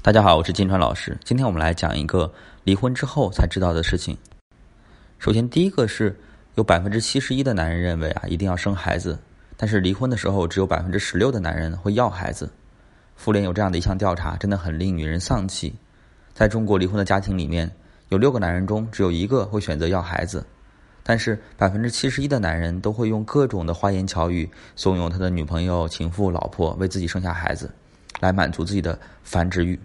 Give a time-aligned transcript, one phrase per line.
[0.00, 1.18] 大家好，我是金川老师。
[1.24, 4.16] 今天我们来讲一个离婚之后才知道的事情。
[5.18, 6.16] 首先，第一个是
[6.54, 9.18] 有百分之七十一的男人认为啊一定要生孩子，
[9.56, 12.48] 但是离婚的时候只有百分之十六的男人会要孩子。
[13.16, 15.74] 妇联有这样的一项调查，真的很令女人丧气。
[16.32, 17.68] 在中国离婚的家庭里面，
[18.10, 20.46] 有六个男人中只有一个会选择要孩子，
[21.02, 27.68] 但是百分之七十一的男人都会用各种的花言巧语怂恿他的女朋友、情妇、老婆为自己生下孩子。
[28.20, 29.78] 来满足自己的繁殖欲，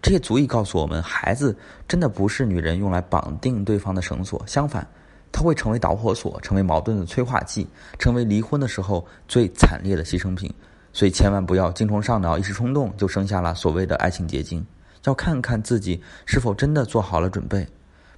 [0.00, 4.86] 这也足以告诉我们，孩子真的不是女人用来绑定对方的绳索，相反，
[5.30, 7.66] 它会成为导火索，成为矛盾的催化剂，
[7.98, 10.52] 成为离婚的时候最惨烈的牺牲品。
[10.92, 14.64] 所以千万不要精虫上脑，一时冲动就生下了所谓的爱情结晶。
[15.04, 17.64] 要看看自己是否真的做好了准备，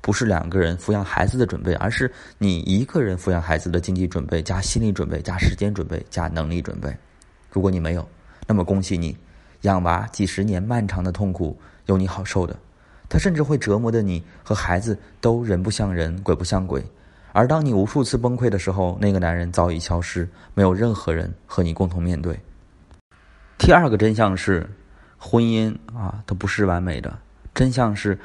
[0.00, 6.96] 不是两个人抚养孩子的准备，而是你一个人抚养孩子的经济准备、加心理准备、加时间准备、加能力准备。
[7.50, 8.08] 如果你没有，
[8.46, 9.14] 那么恭喜你。
[9.62, 12.56] 养娃几十年漫长的痛苦有你好受的，
[13.08, 16.84] 他甚至会折磨的你和孩子都人不像人鬼不像鬼，
[17.32, 22.38] 而当你无数次崩溃的时候，那个男人早已消失，没有任何人和你共同面对。
[23.56, 24.68] 第二个真相是，
[25.18, 27.18] 婚姻啊，它不是完美的。
[27.54, 28.16] 真相是，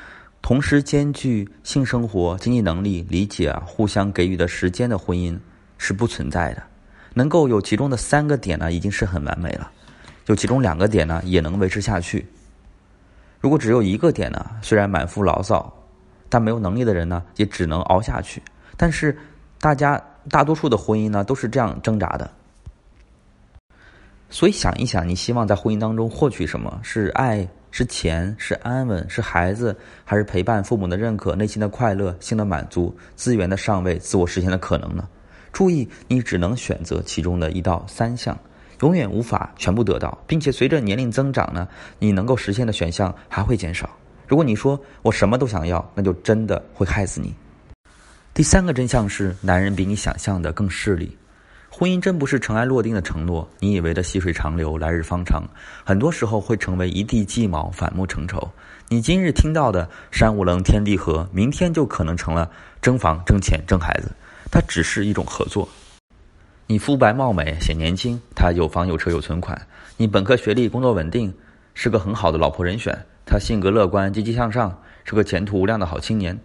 [0.44, 5.40] 同时兼具性生活、经济能力、理解啊，互相给予的时间的婚姻
[5.80, 6.62] 是不存在的。
[7.16, 9.72] 能够有其中的三个点呢，已经是很完美了。
[10.26, 12.26] 就其中两个点呢，也能维持下去。
[13.40, 15.72] 如果只有一个点呢，虽然满腹牢骚，
[16.30, 18.42] 但没有能力的人呢，也只能熬下去。
[18.78, 19.18] 但是，
[19.60, 22.30] 大家大多数的婚姻呢，都是这样挣扎的。
[24.30, 26.80] 所以想一想，你希望在婚姻当中获取什么？
[26.82, 35.08] 是爱，是钱，是安稳，是孩子，还是陪伴、父母的认可、内心的快乐、性的满足、资源的上位、自我实现的可能呢？
[35.52, 38.36] 注意，你只能选择其中的一到三项。
[38.84, 41.66] 永远无法全部得到，并且随着年龄增长呢，
[42.00, 43.90] 你能够实现的选项还会减少。
[44.28, 47.34] 如果你说我什么都想要，那就真的会害死你。
[48.34, 51.18] 第三个真相是，男人比你想象的更势利。
[51.70, 55.42] 婚姻真不是尘埃落定的承诺，你以为的细水长流、来日方长，
[55.86, 58.52] 很多时候会成为一地鸡毛、反目成仇。
[58.90, 62.52] 你今日听到的山无棱、天地合，明天就可能成了
[62.82, 64.12] 争房、争钱、争孩子。
[64.52, 65.66] 它只是一种合作。
[66.74, 69.56] 你肤白貌美，显年轻，他有房有车有存款。
[69.96, 71.32] 你本科学历，工作稳定，
[71.76, 72.98] 是个很好的老婆人选。
[73.28, 76.36] 他性格乐观，积极向上，是个前途无量的好青年。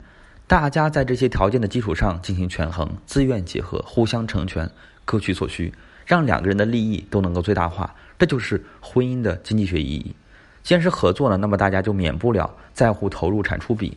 [0.47, 4.71] 大家在这些条件的基础上进行权衡，自愿结合，互相成全，
[5.07, 5.73] 各取所需，
[6.05, 7.95] 让两个人的利益都能够最大化。
[8.19, 10.15] 这就是婚姻的经济学意义。
[10.63, 13.97] 既然是合作呢，那么大家就免不了在乎投入产出比。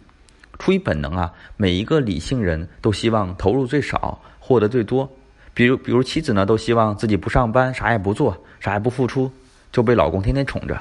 [0.59, 5.11] 出于本能啊，每一个理性人都希望投入最少，获得最多。
[5.53, 9.31] 比如，比如妻子呢，都希望自己不上班，啥也不做，啥也不付出，
[9.71, 10.79] 就被老公天天宠着。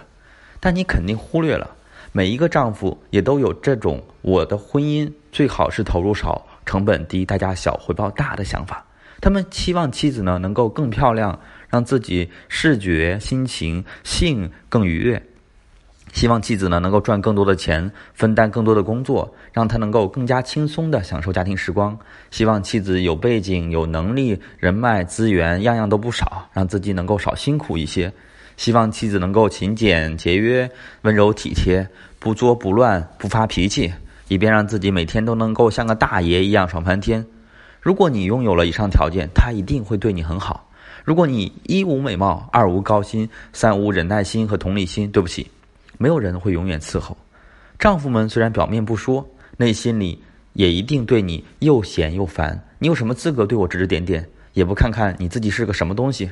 [0.60, 1.70] 但你肯定忽略了，
[2.12, 8.84] 每一个丈夫也都有这种我的婚姻最好是投入少、成本低、代价小、回报大的想法。
[9.20, 11.38] 他们期望妻子呢能够更漂亮，
[11.68, 15.22] 让自己视觉、心情、性更愉悦。
[16.12, 21.96] 希望妻子呢能够赚更多的钱，分担更多的工作，让他能够更加轻松的享受家庭时光。
[22.30, 28.12] 希望妻子有背景、有能力、人脉资源，样样都不少，让自己能够少辛苦一些。
[28.56, 30.68] 希望妻子能够勤俭节约、
[31.02, 31.88] 温柔体贴，
[32.18, 33.90] 不作不乱、不发脾气，
[34.28, 37.24] 以便让自己每天都能够像个大爷一样爽翻天。
[37.80, 40.68] 如果你拥有了以上条件，他一定会对你很好。
[41.04, 45.50] 如果你一无美貌，二无高薪，三无忍耐心和同理心，对不起。
[46.02, 47.14] 没有人会永远伺候，
[47.78, 49.28] 丈夫们虽然表面不说，
[49.58, 50.24] 内心里
[50.54, 52.58] 也一定对你又嫌又烦。
[52.78, 56.30] 你有什么资格对我指指点点，也不看看你自己是个什么东西？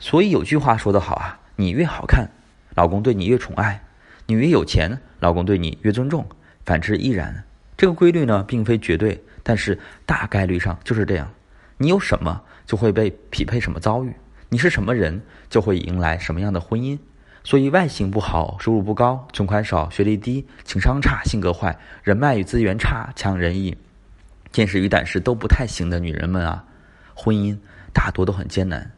[0.00, 2.28] 所以有句话说得好啊，你越好看，
[2.74, 3.78] 老公对你越宠爱；
[4.26, 6.26] 你越有钱，老公对你越尊重。
[6.64, 7.44] 反之亦然。
[7.76, 11.30] 这个规律呢，并非绝对，但是大概率上就是这样。
[11.78, 14.10] 你有什么，就会被匹配什么遭遇；
[14.48, 16.98] 你是什么人，就会迎来什么样的婚姻。
[17.42, 23.76] 所以，外形不好、收入不高、存款少、学历低、情商差、性格坏、人脉与资源差、强人意、
[24.52, 26.64] 见识与胆识都不太行的女人们啊，
[27.14, 27.58] 婚姻
[27.94, 28.90] 大多都很艰难。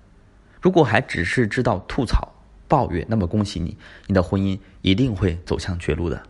[0.60, 2.28] 如果还只是知道吐槽、
[2.66, 6.22] 抱怨，那么恭喜你，你的婚姻一定会走向绝路的。